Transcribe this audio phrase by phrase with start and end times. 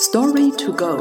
[0.00, 0.96] Story to go.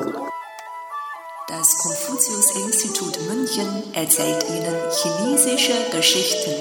[1.47, 6.51] Das Konfuzius-Institut München erzählt Ihnen chinesische Geschichten.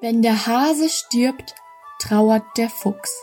[0.00, 1.54] Wenn der Hase stirbt,
[2.00, 3.16] trauert der Fuchs.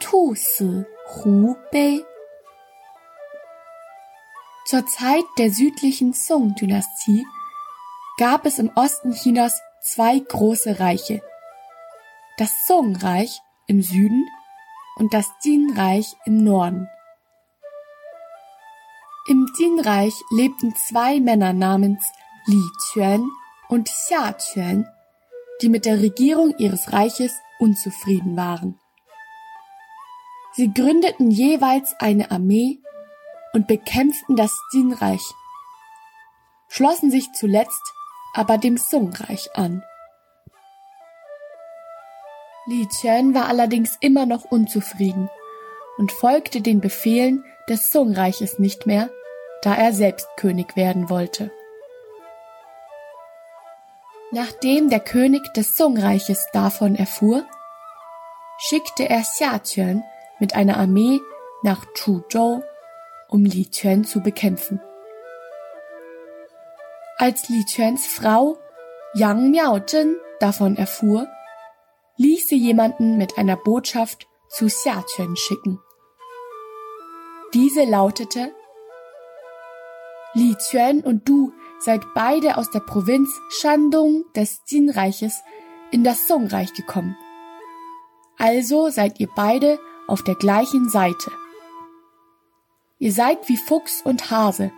[0.00, 0.84] Tu si
[1.14, 2.04] hu bei.
[4.66, 7.24] Zur Zeit der südlichen Song-Dynastie
[8.18, 11.22] gab es im Osten Chinas zwei große Reiche.
[12.38, 14.24] Das Song-Reich im Süden
[14.94, 16.88] und das Jin-Reich im Norden.
[19.26, 22.00] Im Jin-Reich lebten zwei Männer namens
[22.46, 22.62] Li
[22.92, 23.28] Quan
[23.68, 24.86] und Xia Quan,
[25.62, 28.78] die mit der Regierung ihres Reiches unzufrieden waren.
[30.52, 32.78] Sie gründeten jeweils eine Armee
[33.52, 35.24] und bekämpften das Jin-Reich,
[36.68, 37.82] schlossen sich zuletzt
[38.32, 39.82] aber dem Song-Reich an.
[42.68, 45.30] Li Chen war allerdings immer noch unzufrieden
[45.96, 49.08] und folgte den Befehlen des Song-Reiches nicht mehr,
[49.62, 51.50] da er selbst König werden wollte.
[54.32, 57.46] Nachdem der König des Song-Reiches davon erfuhr,
[58.58, 60.04] schickte er Xia Quan
[60.38, 61.20] mit einer Armee
[61.62, 62.62] nach Chuzhou,
[63.28, 64.82] um Li Quan zu bekämpfen.
[67.16, 68.58] Als Li Quans Frau
[69.14, 71.26] Yang Miaozhen davon erfuhr,
[72.48, 75.80] sie jemanden mit einer Botschaft zu Xia Quan schicken.
[77.54, 78.52] Diese lautete
[80.34, 85.42] Li Quan und du seid beide aus der Provinz Shandong des Jin-Reiches
[85.90, 87.16] in das Song-Reich gekommen.
[88.36, 91.32] Also seid ihr beide auf der gleichen Seite.
[92.98, 94.72] Ihr seid wie Fuchs und Hase.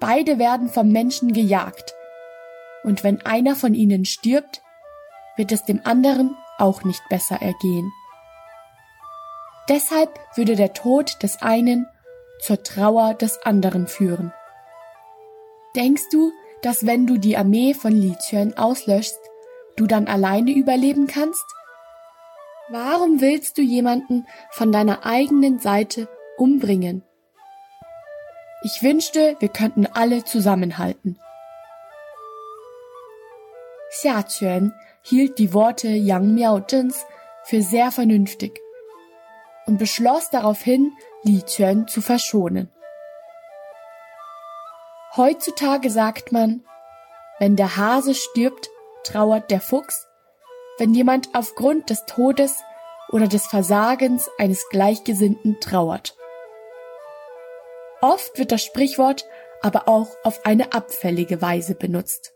[0.00, 1.94] Beide werden vom Menschen gejagt.
[2.84, 4.62] Und wenn einer von ihnen stirbt,
[5.36, 7.90] wird es dem anderen auch nicht besser ergehen.
[9.68, 11.86] Deshalb würde der Tod des einen
[12.40, 14.32] zur Trauer des anderen führen.
[15.76, 16.32] Denkst du,
[16.62, 19.18] dass wenn du die Armee von Li Quan auslöschst,
[19.76, 21.44] du dann alleine überleben kannst?
[22.68, 27.02] Warum willst du jemanden von deiner eigenen Seite umbringen?
[28.64, 31.18] Ich wünschte, wir könnten alle zusammenhalten.
[33.92, 37.04] Xia Quan hielt die Worte Yang Miaozhens
[37.44, 38.58] für sehr vernünftig
[39.66, 40.92] und beschloss daraufhin,
[41.24, 42.72] Li Quan zu verschonen.
[45.14, 46.64] Heutzutage sagt man,
[47.38, 48.70] wenn der Hase stirbt,
[49.04, 50.08] trauert der Fuchs,
[50.78, 52.62] wenn jemand aufgrund des Todes
[53.10, 56.16] oder des Versagens eines Gleichgesinnten trauert.
[58.00, 59.26] Oft wird das Sprichwort
[59.60, 62.31] aber auch auf eine abfällige Weise benutzt.